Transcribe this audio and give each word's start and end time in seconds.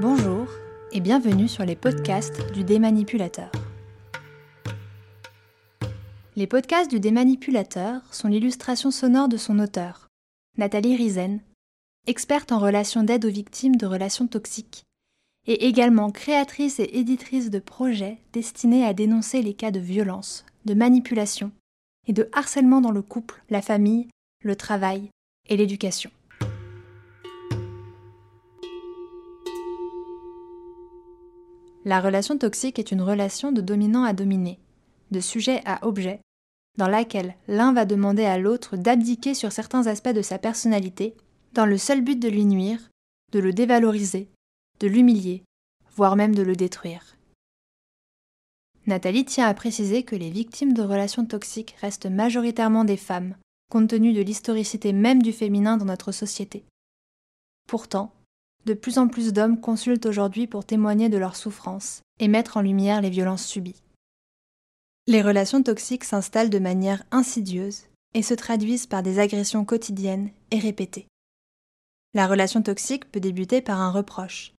Bonjour 0.00 0.46
et 0.92 1.00
bienvenue 1.00 1.48
sur 1.48 1.64
les 1.64 1.74
podcasts 1.74 2.52
du 2.52 2.62
Démanipulateur. 2.62 3.50
Les 6.36 6.46
podcasts 6.46 6.88
du 6.88 7.00
Démanipulateur 7.00 8.02
sont 8.14 8.28
l'illustration 8.28 8.92
sonore 8.92 9.28
de 9.28 9.36
son 9.36 9.58
auteur, 9.58 10.06
Nathalie 10.56 10.94
Rizen, 10.94 11.40
experte 12.06 12.52
en 12.52 12.60
relations 12.60 13.02
d'aide 13.02 13.24
aux 13.24 13.30
victimes 13.30 13.74
de 13.74 13.86
relations 13.86 14.28
toxiques, 14.28 14.84
et 15.48 15.66
également 15.66 16.12
créatrice 16.12 16.78
et 16.78 16.96
éditrice 16.96 17.50
de 17.50 17.58
projets 17.58 18.18
destinés 18.32 18.86
à 18.86 18.94
dénoncer 18.94 19.42
les 19.42 19.54
cas 19.54 19.72
de 19.72 19.80
violence, 19.80 20.46
de 20.64 20.74
manipulation 20.74 21.50
et 22.06 22.12
de 22.12 22.28
harcèlement 22.32 22.80
dans 22.80 22.92
le 22.92 23.02
couple, 23.02 23.42
la 23.50 23.62
famille, 23.62 24.06
le 24.44 24.54
travail 24.54 25.10
et 25.48 25.56
l'éducation. 25.56 26.12
La 31.88 32.02
relation 32.02 32.36
toxique 32.36 32.78
est 32.78 32.92
une 32.92 33.00
relation 33.00 33.50
de 33.50 33.62
dominant 33.62 34.04
à 34.04 34.12
dominé, 34.12 34.58
de 35.10 35.20
sujet 35.20 35.62
à 35.64 35.86
objet, 35.86 36.20
dans 36.76 36.86
laquelle 36.86 37.34
l'un 37.48 37.72
va 37.72 37.86
demander 37.86 38.26
à 38.26 38.36
l'autre 38.36 38.76
d'abdiquer 38.76 39.32
sur 39.32 39.52
certains 39.52 39.86
aspects 39.86 40.10
de 40.10 40.20
sa 40.20 40.38
personnalité, 40.38 41.16
dans 41.54 41.64
le 41.64 41.78
seul 41.78 42.02
but 42.02 42.20
de 42.20 42.28
lui 42.28 42.44
nuire, 42.44 42.90
de 43.32 43.38
le 43.38 43.54
dévaloriser, 43.54 44.28
de 44.80 44.86
l'humilier, 44.86 45.44
voire 45.96 46.14
même 46.14 46.34
de 46.34 46.42
le 46.42 46.56
détruire. 46.56 47.16
Nathalie 48.86 49.24
tient 49.24 49.46
à 49.46 49.54
préciser 49.54 50.02
que 50.02 50.14
les 50.14 50.28
victimes 50.28 50.74
de 50.74 50.82
relations 50.82 51.24
toxiques 51.24 51.74
restent 51.80 52.04
majoritairement 52.04 52.84
des 52.84 52.98
femmes, 52.98 53.34
compte 53.72 53.88
tenu 53.88 54.12
de 54.12 54.20
l'historicité 54.20 54.92
même 54.92 55.22
du 55.22 55.32
féminin 55.32 55.78
dans 55.78 55.86
notre 55.86 56.12
société. 56.12 56.66
Pourtant, 57.66 58.12
de 58.68 58.74
plus 58.74 58.98
en 58.98 59.08
plus 59.08 59.32
d'hommes 59.32 59.58
consultent 59.58 60.04
aujourd'hui 60.04 60.46
pour 60.46 60.66
témoigner 60.66 61.08
de 61.08 61.16
leurs 61.16 61.36
souffrances 61.36 62.02
et 62.20 62.28
mettre 62.28 62.58
en 62.58 62.60
lumière 62.60 63.00
les 63.00 63.08
violences 63.08 63.46
subies. 63.46 63.82
Les 65.06 65.22
relations 65.22 65.62
toxiques 65.62 66.04
s'installent 66.04 66.50
de 66.50 66.58
manière 66.58 67.02
insidieuse 67.10 67.84
et 68.12 68.22
se 68.22 68.34
traduisent 68.34 68.86
par 68.86 69.02
des 69.02 69.20
agressions 69.20 69.64
quotidiennes 69.64 70.28
et 70.50 70.58
répétées. 70.58 71.06
La 72.12 72.26
relation 72.26 72.60
toxique 72.60 73.10
peut 73.10 73.20
débuter 73.20 73.62
par 73.62 73.80
un 73.80 73.90
reproche, 73.90 74.52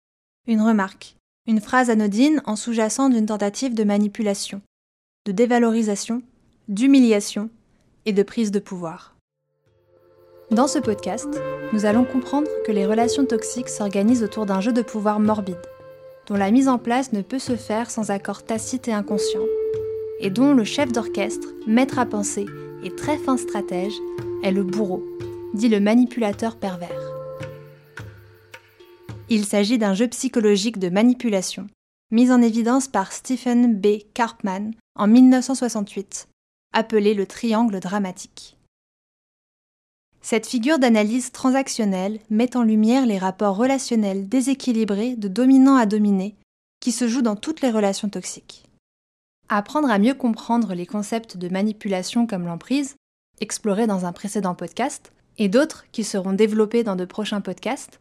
une 0.47 0.61
remarque, 0.61 1.15
une 1.45 1.61
phrase 1.61 1.91
anodine 1.91 2.41
en 2.45 2.55
sous-jacent 2.55 3.09
d'une 3.09 3.27
tentative 3.27 3.75
de 3.75 3.83
manipulation, 3.83 4.63
de 5.27 5.31
dévalorisation, 5.31 6.23
d'humiliation 6.67 7.51
et 8.07 8.13
de 8.13 8.23
prise 8.23 8.49
de 8.49 8.59
pouvoir. 8.59 9.15
Dans 10.51 10.65
ce 10.65 10.79
podcast, 10.79 11.29
nous 11.73 11.85
allons 11.85 12.05
comprendre 12.05 12.47
que 12.65 12.71
les 12.71 12.87
relations 12.87 13.23
toxiques 13.23 13.69
s'organisent 13.69 14.23
autour 14.23 14.47
d'un 14.47 14.61
jeu 14.61 14.73
de 14.73 14.81
pouvoir 14.81 15.19
morbide, 15.19 15.61
dont 16.25 16.35
la 16.35 16.49
mise 16.49 16.67
en 16.67 16.79
place 16.79 17.13
ne 17.13 17.21
peut 17.21 17.37
se 17.37 17.55
faire 17.55 17.91
sans 17.91 18.09
accord 18.09 18.41
tacite 18.41 18.87
et 18.87 18.93
inconscient, 18.93 19.45
et 20.19 20.31
dont 20.31 20.55
le 20.55 20.63
chef 20.63 20.91
d'orchestre, 20.91 21.49
maître 21.67 21.99
à 21.99 22.07
penser 22.07 22.47
et 22.83 22.89
très 22.95 23.19
fin 23.19 23.37
stratège 23.37 23.93
est 24.41 24.51
le 24.51 24.63
bourreau, 24.63 25.05
dit 25.53 25.69
le 25.69 25.79
manipulateur 25.79 26.55
pervers. 26.55 27.13
Il 29.29 29.45
s'agit 29.45 29.77
d'un 29.77 29.93
jeu 29.93 30.07
psychologique 30.07 30.79
de 30.79 30.89
manipulation, 30.89 31.67
mis 32.09 32.31
en 32.31 32.41
évidence 32.41 32.87
par 32.87 33.11
Stephen 33.11 33.79
B. 33.79 33.99
Karpman 34.15 34.71
en 34.95 35.07
1968, 35.07 36.27
appelé 36.73 37.13
le 37.13 37.27
triangle 37.27 37.79
dramatique. 37.79 38.58
Cette 40.29 40.45
figure 40.45 40.77
d'analyse 40.77 41.31
transactionnelle 41.31 42.19
met 42.29 42.55
en 42.55 42.61
lumière 42.61 43.07
les 43.07 43.17
rapports 43.17 43.55
relationnels 43.55 44.29
déséquilibrés 44.29 45.15
de 45.15 45.27
dominant 45.27 45.75
à 45.75 45.87
dominé 45.87 46.35
qui 46.79 46.91
se 46.91 47.07
jouent 47.07 47.23
dans 47.23 47.35
toutes 47.35 47.61
les 47.61 47.71
relations 47.71 48.09
toxiques. 48.09 48.63
Apprendre 49.47 49.89
à 49.89 49.97
mieux 49.97 50.13
comprendre 50.13 50.75
les 50.75 50.85
concepts 50.85 51.37
de 51.37 51.49
manipulation 51.49 52.27
comme 52.27 52.45
l'emprise, 52.45 52.95
explorés 53.41 53.87
dans 53.87 54.05
un 54.05 54.11
précédent 54.11 54.53
podcast, 54.53 55.11
et 55.39 55.49
d'autres 55.49 55.85
qui 55.91 56.03
seront 56.03 56.33
développés 56.33 56.83
dans 56.83 56.95
de 56.95 57.05
prochains 57.05 57.41
podcasts, 57.41 57.99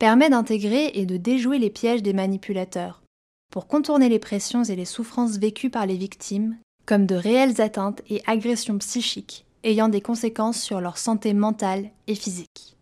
permet 0.00 0.30
d'intégrer 0.30 0.90
et 0.94 1.06
de 1.06 1.16
déjouer 1.16 1.60
les 1.60 1.70
pièges 1.70 2.02
des 2.02 2.12
manipulateurs, 2.12 3.04
pour 3.52 3.68
contourner 3.68 4.08
les 4.08 4.18
pressions 4.18 4.64
et 4.64 4.74
les 4.74 4.84
souffrances 4.84 5.38
vécues 5.38 5.70
par 5.70 5.86
les 5.86 5.96
victimes, 5.96 6.56
comme 6.86 7.06
de 7.06 7.14
réelles 7.14 7.60
atteintes 7.60 8.02
et 8.10 8.20
agressions 8.26 8.78
psychiques 8.78 9.46
ayant 9.64 9.88
des 9.88 10.00
conséquences 10.00 10.60
sur 10.60 10.80
leur 10.80 10.98
santé 10.98 11.34
mentale 11.34 11.90
et 12.06 12.14
physique. 12.14 12.76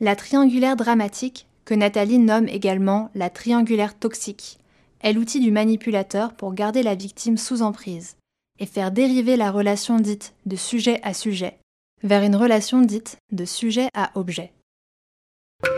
La 0.00 0.16
triangulaire 0.16 0.76
dramatique, 0.76 1.46
que 1.64 1.74
Nathalie 1.74 2.18
nomme 2.18 2.48
également 2.48 3.10
la 3.14 3.30
triangulaire 3.30 3.98
toxique, 3.98 4.58
est 5.00 5.12
l'outil 5.12 5.40
du 5.40 5.50
manipulateur 5.50 6.34
pour 6.34 6.54
garder 6.54 6.82
la 6.82 6.94
victime 6.94 7.36
sous 7.36 7.62
emprise 7.62 8.16
et 8.58 8.66
faire 8.66 8.90
dériver 8.90 9.36
la 9.36 9.50
relation 9.50 9.98
dite 9.98 10.34
de 10.46 10.56
sujet 10.56 11.00
à 11.02 11.14
sujet 11.14 11.58
vers 12.02 12.22
une 12.22 12.36
relation 12.36 12.80
dite 12.80 13.18
de 13.30 13.44
sujet 13.44 13.88
à 13.94 14.10
objet. 14.14 14.52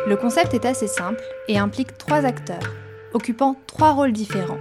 Le 0.07 0.17
concept 0.17 0.55
est 0.55 0.65
assez 0.65 0.89
simple 0.89 1.23
et 1.49 1.59
implique 1.59 1.99
trois 1.99 2.25
acteurs, 2.25 2.75
occupant 3.13 3.57
trois 3.67 3.93
rôles 3.93 4.13
différents. 4.13 4.59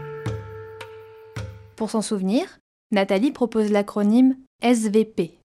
Pour 1.75 1.89
s'en 1.89 2.01
souvenir, 2.01 2.59
Nathalie 2.91 3.31
propose 3.31 3.71
l'acronyme 3.71 4.35
SVP. 4.63 5.39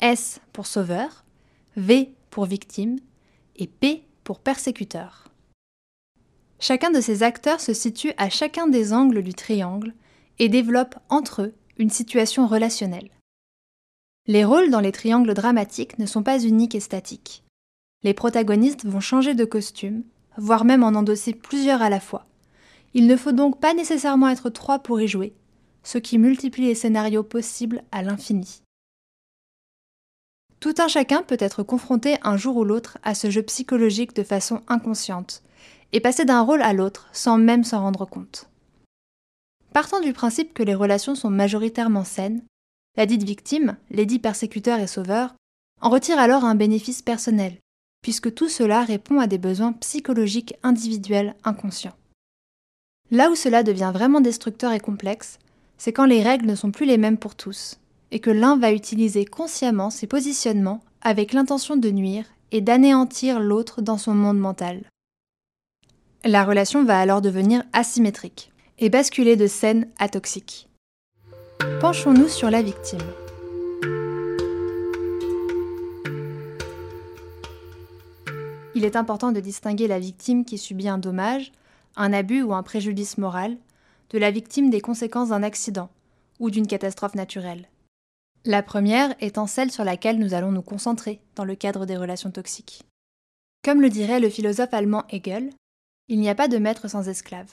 S 0.00 0.40
pour 0.52 0.68
sauveur, 0.68 1.24
V 1.76 2.12
pour 2.30 2.44
victime 2.44 3.00
et 3.56 3.66
P 3.66 4.04
pour 4.22 4.38
persécuteur. 4.38 5.24
Chacun 6.60 6.92
de 6.92 7.00
ces 7.00 7.24
acteurs 7.24 7.60
se 7.60 7.72
situe 7.72 8.12
à 8.16 8.30
chacun 8.30 8.68
des 8.68 8.92
angles 8.92 9.24
du 9.24 9.34
triangle 9.34 9.92
et 10.38 10.48
développe 10.48 10.94
entre 11.08 11.42
eux 11.42 11.54
une 11.78 11.90
situation 11.90 12.46
relationnelle. 12.46 13.10
Les 14.28 14.44
rôles 14.44 14.70
dans 14.70 14.78
les 14.78 14.92
triangles 14.92 15.34
dramatiques 15.34 15.98
ne 15.98 16.06
sont 16.06 16.22
pas 16.22 16.38
uniques 16.38 16.76
et 16.76 16.80
statiques. 16.80 17.42
Les 18.04 18.14
protagonistes 18.14 18.86
vont 18.86 19.00
changer 19.00 19.34
de 19.34 19.44
costume, 19.44 20.04
voire 20.36 20.64
même 20.64 20.84
en 20.84 20.94
endosser 20.94 21.34
plusieurs 21.34 21.82
à 21.82 21.90
la 21.90 21.98
fois. 21.98 22.24
Il 22.94 23.08
ne 23.08 23.16
faut 23.16 23.32
donc 23.32 23.58
pas 23.58 23.74
nécessairement 23.74 24.28
être 24.28 24.48
trois 24.48 24.78
pour 24.78 25.00
y 25.00 25.08
jouer, 25.08 25.34
ce 25.88 25.96
qui 25.96 26.18
multiplie 26.18 26.66
les 26.66 26.74
scénarios 26.74 27.22
possibles 27.22 27.82
à 27.92 28.02
l'infini. 28.02 28.60
Tout 30.60 30.74
un 30.76 30.86
chacun 30.86 31.22
peut 31.22 31.38
être 31.40 31.62
confronté 31.62 32.18
un 32.22 32.36
jour 32.36 32.58
ou 32.58 32.64
l'autre 32.64 32.98
à 33.02 33.14
ce 33.14 33.30
jeu 33.30 33.42
psychologique 33.42 34.14
de 34.14 34.22
façon 34.22 34.60
inconsciente, 34.68 35.42
et 35.94 36.00
passer 36.00 36.26
d'un 36.26 36.42
rôle 36.42 36.60
à 36.60 36.74
l'autre 36.74 37.08
sans 37.14 37.38
même 37.38 37.64
s'en 37.64 37.80
rendre 37.80 38.04
compte. 38.04 38.50
Partant 39.72 40.00
du 40.00 40.12
principe 40.12 40.52
que 40.52 40.62
les 40.62 40.74
relations 40.74 41.14
sont 41.14 41.30
majoritairement 41.30 42.04
saines, 42.04 42.42
la 42.98 43.06
dite 43.06 43.22
victime, 43.22 43.78
les 43.90 44.04
dits 44.04 44.18
persécuteurs 44.18 44.80
et 44.80 44.86
sauveurs, 44.86 45.36
en 45.80 45.88
retire 45.88 46.18
alors 46.18 46.44
un 46.44 46.54
bénéfice 46.54 47.00
personnel, 47.00 47.56
puisque 48.02 48.34
tout 48.34 48.50
cela 48.50 48.82
répond 48.82 49.20
à 49.20 49.26
des 49.26 49.38
besoins 49.38 49.72
psychologiques 49.72 50.54
individuels 50.62 51.34
inconscients. 51.44 51.96
Là 53.10 53.30
où 53.30 53.34
cela 53.34 53.62
devient 53.62 53.90
vraiment 53.94 54.20
destructeur 54.20 54.72
et 54.72 54.80
complexe, 54.80 55.38
c'est 55.78 55.92
quand 55.92 56.04
les 56.04 56.22
règles 56.22 56.46
ne 56.46 56.54
sont 56.54 56.72
plus 56.72 56.86
les 56.86 56.98
mêmes 56.98 57.16
pour 57.16 57.36
tous, 57.36 57.78
et 58.10 58.18
que 58.18 58.30
l'un 58.30 58.56
va 58.56 58.72
utiliser 58.72 59.24
consciemment 59.24 59.90
ses 59.90 60.06
positionnements 60.06 60.80
avec 61.00 61.32
l'intention 61.32 61.76
de 61.76 61.90
nuire 61.90 62.24
et 62.50 62.60
d'anéantir 62.60 63.40
l'autre 63.40 63.80
dans 63.80 63.98
son 63.98 64.14
monde 64.14 64.38
mental. 64.38 64.82
La 66.24 66.44
relation 66.44 66.84
va 66.84 66.98
alors 66.98 67.22
devenir 67.22 67.62
asymétrique 67.72 68.50
et 68.78 68.90
basculer 68.90 69.36
de 69.36 69.46
saine 69.46 69.88
à 69.98 70.08
toxique. 70.08 70.68
Penchons-nous 71.80 72.28
sur 72.28 72.50
la 72.50 72.62
victime. 72.62 72.98
Il 78.74 78.84
est 78.84 78.96
important 78.96 79.32
de 79.32 79.40
distinguer 79.40 79.86
la 79.88 79.98
victime 79.98 80.44
qui 80.44 80.58
subit 80.58 80.88
un 80.88 80.98
dommage, 80.98 81.52
un 81.96 82.12
abus 82.12 82.42
ou 82.42 82.54
un 82.54 82.62
préjudice 82.62 83.18
moral 83.18 83.56
de 84.10 84.18
la 84.18 84.30
victime 84.30 84.70
des 84.70 84.80
conséquences 84.80 85.30
d'un 85.30 85.42
accident 85.42 85.90
ou 86.38 86.50
d'une 86.50 86.66
catastrophe 86.66 87.14
naturelle. 87.14 87.68
La 88.44 88.62
première 88.62 89.14
étant 89.20 89.46
celle 89.46 89.70
sur 89.70 89.84
laquelle 89.84 90.18
nous 90.18 90.34
allons 90.34 90.52
nous 90.52 90.62
concentrer 90.62 91.20
dans 91.34 91.44
le 91.44 91.56
cadre 91.56 91.86
des 91.86 91.96
relations 91.96 92.30
toxiques. 92.30 92.84
Comme 93.64 93.82
le 93.82 93.90
dirait 93.90 94.20
le 94.20 94.30
philosophe 94.30 94.72
allemand 94.72 95.04
Hegel, 95.10 95.52
il 96.08 96.20
n'y 96.20 96.30
a 96.30 96.34
pas 96.34 96.48
de 96.48 96.58
maître 96.58 96.88
sans 96.88 97.08
esclave. 97.08 97.52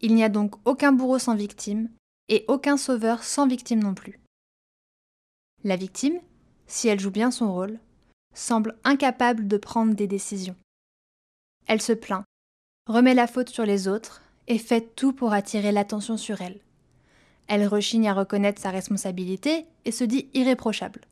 Il 0.00 0.14
n'y 0.14 0.22
a 0.22 0.28
donc 0.28 0.54
aucun 0.64 0.92
bourreau 0.92 1.18
sans 1.18 1.34
victime 1.34 1.88
et 2.28 2.44
aucun 2.48 2.76
sauveur 2.76 3.24
sans 3.24 3.46
victime 3.46 3.82
non 3.82 3.94
plus. 3.94 4.20
La 5.64 5.76
victime, 5.76 6.20
si 6.66 6.88
elle 6.88 7.00
joue 7.00 7.10
bien 7.10 7.30
son 7.30 7.52
rôle, 7.52 7.78
semble 8.34 8.78
incapable 8.84 9.48
de 9.48 9.56
prendre 9.56 9.94
des 9.94 10.06
décisions. 10.06 10.56
Elle 11.66 11.82
se 11.82 11.92
plaint, 11.92 12.24
remet 12.86 13.14
la 13.14 13.26
faute 13.26 13.50
sur 13.50 13.64
les 13.64 13.88
autres 13.88 14.22
et 14.48 14.58
fait 14.58 14.94
tout 14.94 15.12
pour 15.12 15.32
attirer 15.32 15.72
l'attention 15.72 16.16
sur 16.16 16.40
elle. 16.40 16.60
Elle 17.48 17.66
rechigne 17.66 18.08
à 18.08 18.14
reconnaître 18.14 18.60
sa 18.60 18.70
responsabilité 18.70 19.66
et 19.84 19.92
se 19.92 20.04
dit 20.04 20.28
irréprochable. 20.34 21.02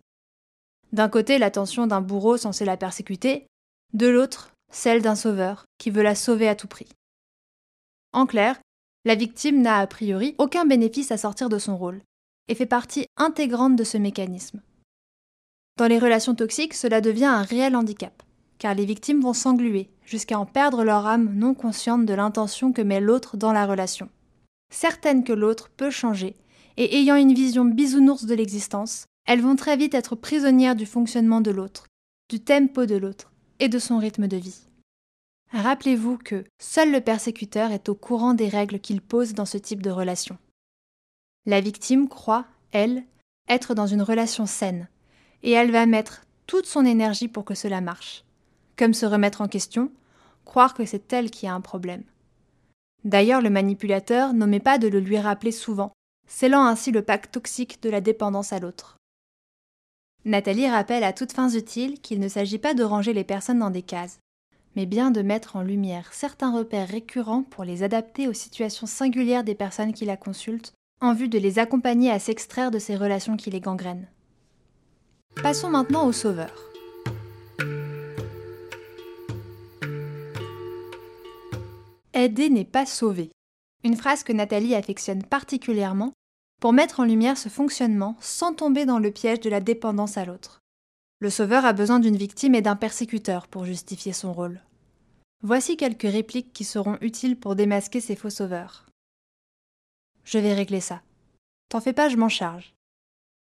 D'un 0.93 1.09
côté, 1.09 1.39
l'attention 1.39 1.87
d'un 1.87 2.01
bourreau 2.01 2.37
censé 2.37 2.65
la 2.65 2.77
persécuter, 2.77 3.47
de 3.93 4.09
l'autre, 4.09 4.53
celle 4.73 5.03
d'un 5.03 5.15
sauveur 5.15 5.65
qui 5.79 5.91
veut 5.91 6.03
la 6.03 6.15
sauver 6.15 6.49
à 6.49 6.55
tout 6.55 6.69
prix. 6.69 6.89
En 8.13 8.27
clair, 8.27 8.61
la 9.05 9.15
victime 9.15 9.63
n'a 9.63 9.79
a 9.79 9.87
priori 9.87 10.35
aucun 10.39 10.65
bénéfice 10.65 11.11
à 11.11 11.17
sortir 11.17 11.49
de 11.49 11.59
son 11.59 11.77
rôle 11.77 12.03
et 12.49 12.55
fait 12.55 12.67
partie 12.67 13.07
intégrante 13.17 13.77
de 13.77 13.85
ce 13.85 13.97
mécanisme. 13.97 14.61
Dans 15.77 15.87
les 15.87 15.99
relations 15.99 16.35
toxiques, 16.35 16.75
cela 16.75 17.01
devient 17.01 17.25
un 17.25 17.43
réel 17.43 17.77
handicap, 17.77 18.23
car 18.61 18.75
les 18.75 18.85
victimes 18.85 19.23
vont 19.23 19.33
s'engluer 19.33 19.89
jusqu'à 20.05 20.39
en 20.39 20.45
perdre 20.45 20.85
leur 20.85 21.07
âme 21.07 21.35
non 21.35 21.55
consciente 21.55 22.05
de 22.05 22.15
l'intention 22.15 22.73
que 22.73 22.83
met 22.83 23.01
l'autre 23.01 23.37
dans 23.37 23.53
la 23.53 23.67
relation. 23.67 24.09
Certaines 24.71 25.25
que 25.25 25.33
l'autre 25.33 25.71
peut 25.71 25.91
changer, 25.91 26.37
et 26.77 26.99
ayant 26.99 27.17
une 27.17 27.33
vision 27.33 27.65
bisounours 27.65 28.27
de 28.27 28.35
l'existence, 28.35 29.07
elles 29.27 29.41
vont 29.41 29.57
très 29.57 29.77
vite 29.77 29.95
être 29.95 30.15
prisonnières 30.15 30.77
du 30.77 30.87
fonctionnement 30.87 31.41
de 31.41 31.51
l'autre, 31.51 31.87
du 32.29 32.39
tempo 32.39 32.85
de 32.85 32.97
l'autre 32.97 33.33
et 33.61 33.69
de 33.69 33.79
son 33.79 33.99
rythme 33.99 34.29
de 34.29 34.37
vie. 34.37 34.61
Rappelez-vous 35.53 36.19
que 36.19 36.45
seul 36.61 36.93
le 36.93 37.01
persécuteur 37.01 37.73
est 37.73 37.89
au 37.89 37.95
courant 37.95 38.35
des 38.35 38.49
règles 38.49 38.79
qu'il 38.79 39.01
pose 39.01 39.33
dans 39.33 39.47
ce 39.47 39.59
type 39.59 39.83
de 39.83 39.91
relation. 39.91 40.37
La 41.47 41.63
victime 41.63 42.09
croit, 42.09 42.45
elle, 42.73 43.05
être 43.49 43.75
dans 43.75 43.87
une 43.87 44.03
relation 44.03 44.45
saine, 44.45 44.89
et 45.43 45.53
elle 45.53 45.73
va 45.73 45.87
mettre 45.87 46.27
toute 46.47 46.67
son 46.67 46.85
énergie 46.85 47.29
pour 47.29 47.47
que 47.47 47.55
cela 47.55 47.81
marche. 47.81 48.25
Comme 48.81 48.95
se 48.95 49.05
remettre 49.05 49.43
en 49.43 49.47
question, 49.47 49.93
croire 50.47 50.73
que 50.73 50.87
c'est 50.87 51.13
elle 51.13 51.31
qui 51.31 51.47
a 51.47 51.53
un 51.53 51.61
problème. 51.61 52.03
D'ailleurs, 53.05 53.43
le 53.43 53.51
manipulateur 53.51 54.33
n'omet 54.33 54.59
pas 54.59 54.79
de 54.79 54.89
le 54.89 55.01
lui 55.01 55.19
rappeler 55.19 55.53
souvent, 55.53 55.93
scellant 56.27 56.65
ainsi 56.65 56.91
le 56.91 57.03
pacte 57.03 57.31
toxique 57.31 57.83
de 57.83 57.91
la 57.91 58.01
dépendance 58.01 58.55
à 58.55 58.59
l'autre. 58.59 58.97
Nathalie 60.25 60.67
rappelle 60.67 61.05
à 61.05 61.13
toutes 61.13 61.35
fins 61.35 61.51
utiles 61.51 62.01
qu'il 62.01 62.21
ne 62.21 62.29
s'agit 62.29 62.57
pas 62.57 62.73
de 62.73 62.83
ranger 62.83 63.13
les 63.13 63.23
personnes 63.23 63.59
dans 63.59 63.69
des 63.69 63.83
cases, 63.83 64.19
mais 64.77 64.87
bien 64.87 65.11
de 65.11 65.21
mettre 65.21 65.57
en 65.57 65.63
lumière 65.63 66.15
certains 66.15 66.51
repères 66.51 66.89
récurrents 66.89 67.43
pour 67.43 67.65
les 67.65 67.83
adapter 67.83 68.29
aux 68.29 68.33
situations 68.33 68.87
singulières 68.87 69.45
des 69.45 69.55
personnes 69.55 69.93
qui 69.93 70.07
la 70.07 70.17
consultent, 70.17 70.73
en 71.03 71.13
vue 71.13 71.29
de 71.29 71.39
les 71.39 71.59
accompagner 71.59 72.11
à 72.11 72.19
s'extraire 72.19 72.71
de 72.71 72.79
ces 72.79 72.97
relations 72.97 73.37
qui 73.37 73.51
les 73.51 73.61
gangrènent. 73.61 74.09
Passons 75.43 75.69
maintenant 75.69 76.07
au 76.07 76.13
sauveur. 76.13 76.70
Aider 82.21 82.51
n'est 82.51 82.67
pas 82.67 82.85
sauver. 82.85 83.31
Une 83.83 83.97
phrase 83.97 84.25
que 84.25 84.35
Nathalie 84.35 84.75
affectionne 84.75 85.23
particulièrement 85.23 86.13
pour 86.61 86.75
mettre 86.75 87.01
en 87.01 87.05
lumière 87.05 87.39
ce 87.39 87.49
fonctionnement 87.49 88.15
sans 88.21 88.53
tomber 88.53 88.85
dans 88.85 88.99
le 88.99 89.11
piège 89.11 89.41
de 89.41 89.49
la 89.49 89.61
dépendance 89.61 90.19
à 90.19 90.27
l'autre. 90.27 90.61
Le 91.21 91.31
sauveur 91.31 91.65
a 91.65 91.73
besoin 91.73 91.99
d'une 91.99 92.19
victime 92.19 92.55
et 92.55 92.61
d'un 92.61 92.77
persécuteur 92.77 93.49
pour 93.49 93.65
justifier 93.65 94.13
son 94.13 94.35
rôle. 94.35 94.61
Voici 95.43 95.79
quelques 95.79 96.03
répliques 96.03 96.53
qui 96.53 96.65
seront 96.65 96.99
utiles 97.01 97.41
pour 97.41 97.57
démasquer 97.57 98.03
ces 98.03 98.17
faux 98.17 98.29
sauveurs. 98.29 98.85
Je 100.25 100.39
vais 100.39 100.53
régler 100.53 100.81
ça. 100.81 101.01
T'en 101.71 101.81
fais 101.81 101.95
pas, 101.95 102.11
je 102.11 102.19
m'en 102.19 102.29
charge. 102.29 102.75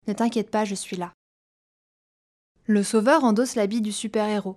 Ne 0.08 0.12
t'inquiète 0.12 0.50
pas, 0.50 0.64
je 0.64 0.74
suis 0.74 0.96
là. 0.96 1.12
Le 2.66 2.82
sauveur 2.82 3.22
endosse 3.22 3.54
l'habit 3.54 3.80
du 3.80 3.92
super-héros 3.92 4.56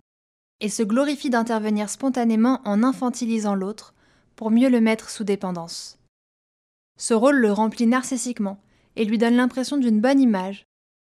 et 0.61 0.69
se 0.69 0.81
glorifie 0.81 1.29
d'intervenir 1.29 1.91
spontanément 1.91 2.59
en 2.65 2.81
infantilisant 2.81 3.53
l'autre 3.53 3.93
pour 4.39 4.51
mieux 4.51 4.69
le 4.69 4.79
mettre 4.79 5.09
sous 5.09 5.25
dépendance. 5.25 5.97
Ce 6.97 7.13
rôle 7.13 7.35
le 7.35 7.51
remplit 7.51 7.87
narcissiquement 7.87 8.57
et 8.95 9.03
lui 9.03 9.17
donne 9.17 9.35
l'impression 9.35 9.75
d'une 9.75 9.99
bonne 9.99 10.21
image, 10.21 10.63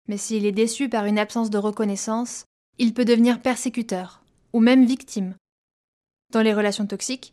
mais 0.08 0.18
s'il 0.18 0.44
est 0.44 0.52
déçu 0.52 0.90
par 0.90 1.06
une 1.06 1.18
absence 1.18 1.48
de 1.48 1.56
reconnaissance, 1.56 2.44
il 2.76 2.92
peut 2.92 3.06
devenir 3.06 3.40
persécuteur, 3.40 4.22
ou 4.52 4.60
même 4.60 4.84
victime. 4.84 5.36
Dans 6.34 6.42
les 6.42 6.52
relations 6.52 6.86
toxiques, 6.86 7.32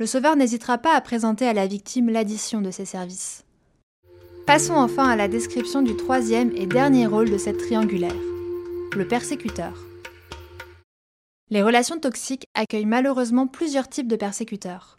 le 0.00 0.06
sauveur 0.06 0.34
n'hésitera 0.34 0.76
pas 0.76 0.96
à 0.96 1.00
présenter 1.00 1.46
à 1.46 1.52
la 1.52 1.68
victime 1.68 2.10
l'addition 2.10 2.60
de 2.60 2.72
ses 2.72 2.84
services. 2.84 3.44
Passons 4.44 4.74
enfin 4.74 5.08
à 5.08 5.14
la 5.14 5.28
description 5.28 5.82
du 5.82 5.94
troisième 5.94 6.50
et 6.56 6.66
dernier 6.66 7.06
rôle 7.06 7.30
de 7.30 7.38
cette 7.38 7.58
triangulaire, 7.58 8.20
le 8.96 9.06
persécuteur. 9.06 9.86
Les 11.50 11.62
relations 11.62 12.00
toxiques 12.00 12.46
accueillent 12.54 12.86
malheureusement 12.86 13.46
plusieurs 13.46 13.88
types 13.88 14.08
de 14.08 14.16
persécuteurs. 14.16 14.97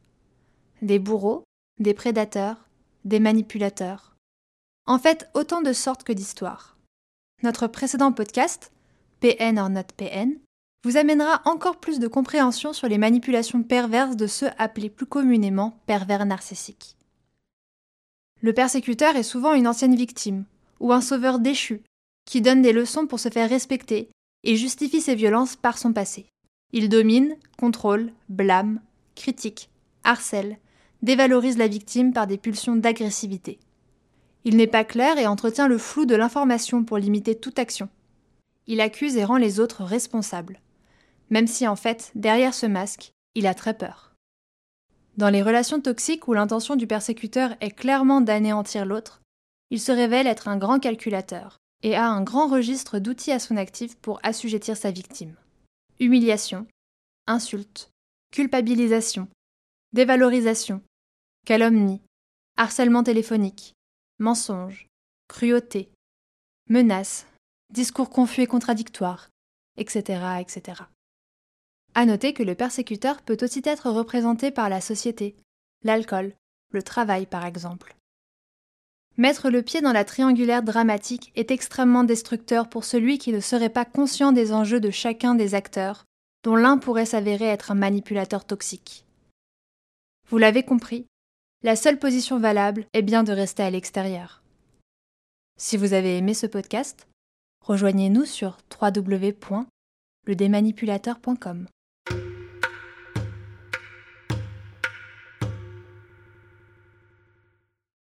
Des 0.81 0.97
bourreaux, 0.97 1.43
des 1.79 1.93
prédateurs, 1.93 2.69
des 3.03 3.19
manipulateurs. 3.19 4.15
En 4.85 4.97
fait, 4.97 5.29
autant 5.33 5.61
de 5.61 5.73
sortes 5.73 6.05
que 6.05 6.13
d'histoires. 6.13 6.77
Notre 7.43 7.67
précédent 7.67 8.13
podcast, 8.13 8.71
PN 9.19 9.59
or 9.59 9.69
not 9.69 9.83
PN, 9.97 10.39
vous 10.85 10.95
amènera 10.95 11.41
encore 11.43 11.81
plus 11.81 11.99
de 11.99 12.07
compréhension 12.07 12.71
sur 12.71 12.87
les 12.87 12.97
manipulations 12.97 13.61
perverses 13.61 14.15
de 14.15 14.25
ceux 14.25 14.49
appelés 14.57 14.89
plus 14.89 15.05
communément 15.05 15.77
pervers 15.85 16.25
narcissiques. 16.25 16.95
Le 18.41 18.53
persécuteur 18.53 19.17
est 19.17 19.23
souvent 19.23 19.53
une 19.53 19.67
ancienne 19.67 19.95
victime, 19.95 20.45
ou 20.79 20.93
un 20.93 21.01
sauveur 21.01 21.39
déchu, 21.39 21.81
qui 22.23 22.39
donne 22.39 22.61
des 22.61 22.71
leçons 22.71 23.05
pour 23.05 23.19
se 23.19 23.27
faire 23.27 23.49
respecter 23.49 24.09
et 24.45 24.55
justifie 24.55 25.01
ses 25.01 25.15
violences 25.15 25.57
par 25.57 25.77
son 25.77 25.91
passé. 25.91 26.29
Il 26.71 26.87
domine, 26.87 27.35
contrôle, 27.57 28.13
blâme, 28.29 28.79
critique, 29.15 29.69
harcèle, 30.05 30.57
dévalorise 31.01 31.57
la 31.57 31.67
victime 31.67 32.13
par 32.13 32.27
des 32.27 32.37
pulsions 32.37 32.75
d'agressivité. 32.75 33.59
Il 34.43 34.57
n'est 34.57 34.67
pas 34.67 34.83
clair 34.83 35.17
et 35.17 35.27
entretient 35.27 35.67
le 35.67 35.77
flou 35.77 36.05
de 36.05 36.15
l'information 36.15 36.83
pour 36.83 36.97
limiter 36.97 37.35
toute 37.35 37.59
action. 37.59 37.89
Il 38.67 38.81
accuse 38.81 39.17
et 39.17 39.25
rend 39.25 39.37
les 39.37 39.59
autres 39.59 39.83
responsables, 39.83 40.59
même 41.29 41.47
si 41.47 41.67
en 41.67 41.75
fait, 41.75 42.11
derrière 42.15 42.53
ce 42.53 42.65
masque, 42.65 43.11
il 43.35 43.47
a 43.47 43.53
très 43.53 43.73
peur. 43.73 44.15
Dans 45.17 45.29
les 45.29 45.41
relations 45.41 45.81
toxiques 45.81 46.27
où 46.27 46.33
l'intention 46.33 46.75
du 46.75 46.87
persécuteur 46.87 47.55
est 47.61 47.71
clairement 47.71 48.21
d'anéantir 48.21 48.85
l'autre, 48.85 49.21
il 49.69 49.79
se 49.79 49.91
révèle 49.91 50.27
être 50.27 50.47
un 50.47 50.57
grand 50.57 50.79
calculateur 50.79 51.57
et 51.83 51.95
a 51.95 52.07
un 52.07 52.21
grand 52.21 52.47
registre 52.47 52.99
d'outils 52.99 53.31
à 53.31 53.39
son 53.39 53.57
actif 53.57 53.95
pour 53.97 54.19
assujettir 54.23 54.77
sa 54.77 54.91
victime. 54.91 55.35
Humiliation, 55.99 56.67
insulte, 57.27 57.91
culpabilisation, 58.31 59.27
dévalorisation, 59.93 60.81
calomnie, 61.45 62.01
harcèlement 62.57 63.03
téléphonique, 63.03 63.73
mensonge, 64.19 64.87
cruauté, 65.27 65.89
menaces, 66.67 67.25
discours 67.71 68.09
confus 68.09 68.41
et 68.41 68.47
contradictoires, 68.47 69.29
etc., 69.77 70.39
etc. 70.39 70.83
À 71.95 72.05
noter 72.05 72.33
que 72.33 72.43
le 72.43 72.55
persécuteur 72.55 73.21
peut 73.21 73.37
aussi 73.41 73.61
être 73.65 73.89
représenté 73.89 74.51
par 74.51 74.69
la 74.69 74.81
société, 74.81 75.35
l'alcool, 75.83 76.33
le 76.71 76.83
travail 76.83 77.25
par 77.25 77.45
exemple. 77.45 77.95
Mettre 79.17 79.49
le 79.49 79.61
pied 79.61 79.81
dans 79.81 79.91
la 79.91 80.05
triangulaire 80.05 80.63
dramatique 80.63 81.31
est 81.35 81.51
extrêmement 81.51 82.03
destructeur 82.03 82.69
pour 82.69 82.85
celui 82.85 83.17
qui 83.17 83.33
ne 83.33 83.41
serait 83.41 83.69
pas 83.69 83.85
conscient 83.85 84.31
des 84.31 84.53
enjeux 84.53 84.79
de 84.79 84.91
chacun 84.91 85.35
des 85.35 85.55
acteurs, 85.55 86.05
dont 86.43 86.55
l'un 86.55 86.77
pourrait 86.77 87.05
s'avérer 87.05 87.45
être 87.45 87.71
un 87.71 87.75
manipulateur 87.75 88.45
toxique. 88.45 89.05
Vous 90.29 90.37
l'avez 90.37 90.63
compris, 90.63 91.05
la 91.61 91.75
seule 91.75 91.99
position 91.99 92.39
valable 92.39 92.85
est 92.93 93.01
bien 93.01 93.23
de 93.23 93.33
rester 93.33 93.63
à 93.63 93.69
l'extérieur. 93.69 94.41
Si 95.57 95.75
vous 95.75 95.91
avez 95.93 96.17
aimé 96.17 96.33
ce 96.33 96.47
podcast, 96.47 97.05
rejoignez-nous 97.65 98.23
sur 98.25 98.59
www.ledémanipulateur.com. 98.81 101.67